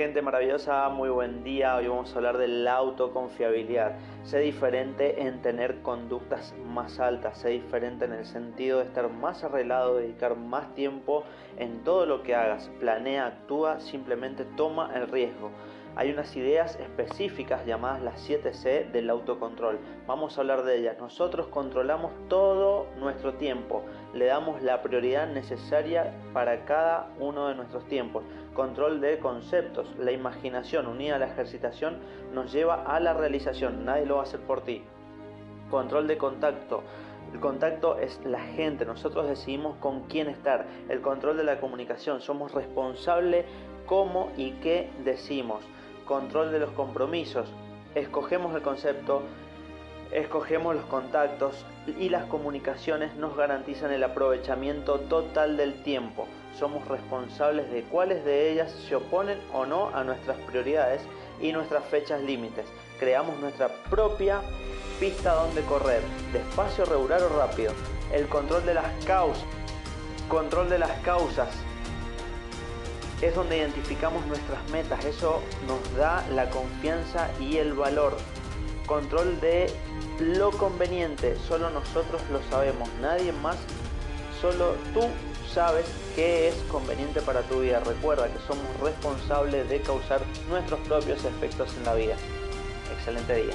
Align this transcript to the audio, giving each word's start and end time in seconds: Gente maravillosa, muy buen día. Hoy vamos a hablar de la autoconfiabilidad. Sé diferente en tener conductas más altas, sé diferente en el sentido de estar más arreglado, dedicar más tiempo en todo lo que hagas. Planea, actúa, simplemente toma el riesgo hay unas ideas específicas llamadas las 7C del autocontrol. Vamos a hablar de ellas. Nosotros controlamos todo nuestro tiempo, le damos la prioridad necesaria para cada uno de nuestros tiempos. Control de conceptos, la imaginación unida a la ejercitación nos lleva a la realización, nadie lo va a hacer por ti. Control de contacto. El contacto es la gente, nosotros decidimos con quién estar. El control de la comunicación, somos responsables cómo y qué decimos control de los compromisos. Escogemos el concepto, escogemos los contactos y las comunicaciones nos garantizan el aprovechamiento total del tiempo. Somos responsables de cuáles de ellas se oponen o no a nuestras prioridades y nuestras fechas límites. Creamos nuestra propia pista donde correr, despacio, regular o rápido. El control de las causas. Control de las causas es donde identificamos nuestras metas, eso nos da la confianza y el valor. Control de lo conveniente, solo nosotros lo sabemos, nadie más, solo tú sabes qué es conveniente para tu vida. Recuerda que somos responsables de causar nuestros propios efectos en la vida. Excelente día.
Gente 0.00 0.22
maravillosa, 0.22 0.88
muy 0.88 1.10
buen 1.10 1.44
día. 1.44 1.76
Hoy 1.76 1.86
vamos 1.86 2.10
a 2.10 2.16
hablar 2.16 2.38
de 2.38 2.48
la 2.48 2.76
autoconfiabilidad. 2.76 3.98
Sé 4.22 4.38
diferente 4.38 5.20
en 5.20 5.42
tener 5.42 5.82
conductas 5.82 6.54
más 6.64 6.98
altas, 6.98 7.36
sé 7.36 7.50
diferente 7.50 8.06
en 8.06 8.14
el 8.14 8.24
sentido 8.24 8.78
de 8.78 8.86
estar 8.86 9.10
más 9.10 9.44
arreglado, 9.44 9.98
dedicar 9.98 10.36
más 10.36 10.74
tiempo 10.74 11.24
en 11.58 11.84
todo 11.84 12.06
lo 12.06 12.22
que 12.22 12.34
hagas. 12.34 12.70
Planea, 12.80 13.26
actúa, 13.26 13.78
simplemente 13.78 14.46
toma 14.56 14.90
el 14.94 15.06
riesgo 15.06 15.50
hay 15.96 16.10
unas 16.10 16.34
ideas 16.36 16.76
específicas 16.76 17.66
llamadas 17.66 18.00
las 18.02 18.28
7C 18.28 18.90
del 18.90 19.10
autocontrol. 19.10 19.78
Vamos 20.06 20.36
a 20.36 20.40
hablar 20.40 20.62
de 20.62 20.78
ellas. 20.78 20.96
Nosotros 20.98 21.48
controlamos 21.48 22.12
todo 22.28 22.86
nuestro 22.98 23.34
tiempo, 23.34 23.82
le 24.14 24.26
damos 24.26 24.62
la 24.62 24.82
prioridad 24.82 25.28
necesaria 25.28 26.14
para 26.32 26.64
cada 26.64 27.10
uno 27.18 27.48
de 27.48 27.54
nuestros 27.54 27.86
tiempos. 27.86 28.24
Control 28.54 29.00
de 29.00 29.18
conceptos, 29.18 29.86
la 29.98 30.12
imaginación 30.12 30.86
unida 30.86 31.16
a 31.16 31.18
la 31.18 31.26
ejercitación 31.26 31.98
nos 32.34 32.52
lleva 32.52 32.82
a 32.84 32.98
la 33.00 33.14
realización, 33.14 33.84
nadie 33.84 34.06
lo 34.06 34.16
va 34.16 34.22
a 34.22 34.24
hacer 34.24 34.40
por 34.40 34.62
ti. 34.62 34.82
Control 35.70 36.06
de 36.08 36.18
contacto. 36.18 36.82
El 37.32 37.38
contacto 37.38 37.96
es 37.98 38.20
la 38.24 38.40
gente, 38.40 38.84
nosotros 38.84 39.28
decidimos 39.28 39.76
con 39.76 40.02
quién 40.08 40.28
estar. 40.28 40.66
El 40.88 41.00
control 41.00 41.36
de 41.36 41.44
la 41.44 41.60
comunicación, 41.60 42.20
somos 42.20 42.52
responsables 42.52 43.46
cómo 43.86 44.30
y 44.36 44.52
qué 44.62 44.90
decimos 45.04 45.64
control 46.10 46.50
de 46.50 46.58
los 46.58 46.72
compromisos. 46.72 47.48
Escogemos 47.94 48.52
el 48.56 48.62
concepto, 48.62 49.22
escogemos 50.12 50.74
los 50.74 50.84
contactos 50.86 51.64
y 51.98 52.08
las 52.08 52.24
comunicaciones 52.26 53.14
nos 53.16 53.36
garantizan 53.36 53.92
el 53.92 54.02
aprovechamiento 54.02 55.00
total 55.00 55.56
del 55.56 55.82
tiempo. 55.82 56.26
Somos 56.58 56.86
responsables 56.88 57.70
de 57.70 57.82
cuáles 57.82 58.24
de 58.24 58.50
ellas 58.50 58.72
se 58.88 58.96
oponen 58.96 59.38
o 59.52 59.66
no 59.66 59.88
a 59.94 60.04
nuestras 60.04 60.36
prioridades 60.38 61.02
y 61.40 61.52
nuestras 61.52 61.84
fechas 61.84 62.20
límites. 62.22 62.66
Creamos 62.98 63.38
nuestra 63.40 63.68
propia 63.88 64.40
pista 64.98 65.34
donde 65.34 65.62
correr, 65.62 66.02
despacio, 66.32 66.84
regular 66.84 67.22
o 67.22 67.28
rápido. 67.38 67.72
El 68.12 68.26
control 68.26 68.66
de 68.66 68.74
las 68.74 69.04
causas. 69.04 69.46
Control 70.28 70.68
de 70.68 70.78
las 70.78 70.92
causas 71.00 71.48
es 73.22 73.34
donde 73.34 73.58
identificamos 73.58 74.24
nuestras 74.26 74.66
metas, 74.70 75.04
eso 75.04 75.42
nos 75.66 75.96
da 75.96 76.24
la 76.30 76.48
confianza 76.48 77.28
y 77.38 77.58
el 77.58 77.74
valor. 77.74 78.16
Control 78.90 79.40
de 79.40 79.72
lo 80.18 80.50
conveniente, 80.50 81.36
solo 81.46 81.70
nosotros 81.70 82.20
lo 82.32 82.42
sabemos, 82.50 82.88
nadie 83.00 83.30
más, 83.30 83.56
solo 84.40 84.74
tú 84.92 85.02
sabes 85.54 85.86
qué 86.16 86.48
es 86.48 86.56
conveniente 86.72 87.20
para 87.20 87.42
tu 87.42 87.60
vida. 87.60 87.78
Recuerda 87.78 88.26
que 88.26 88.40
somos 88.48 88.66
responsables 88.82 89.68
de 89.68 89.80
causar 89.80 90.22
nuestros 90.48 90.80
propios 90.80 91.24
efectos 91.24 91.72
en 91.76 91.84
la 91.84 91.94
vida. 91.94 92.16
Excelente 92.92 93.32
día. 93.32 93.54